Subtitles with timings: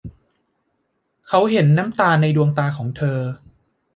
[1.27, 3.17] เขาเห็นน้ำตาในดวงตาของเธอ